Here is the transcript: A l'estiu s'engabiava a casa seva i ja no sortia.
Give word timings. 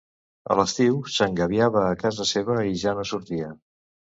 A 0.53 0.55
l'estiu 0.59 0.95
s'engabiava 1.17 1.83
a 1.91 1.99
casa 2.07 2.27
seva 2.33 2.59
i 2.71 2.75
ja 2.85 2.99
no 3.01 3.07
sortia. 3.11 3.53